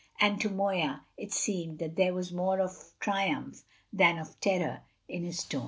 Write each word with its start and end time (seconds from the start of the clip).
And 0.19 0.41
to 0.41 0.49
Moya 0.49 1.05
it 1.15 1.31
seemed 1.31 1.77
that 1.77 1.95
there 1.95 2.11
was 2.15 2.31
more 2.33 2.59
of 2.59 2.75
triumph 2.99 3.61
than 3.93 4.17
of 4.17 4.39
terror 4.39 4.81
in 5.07 5.23
his 5.25 5.43
tone. 5.43 5.59